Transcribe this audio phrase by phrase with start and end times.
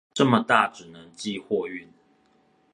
[0.15, 1.87] 這麼大只能寄貨運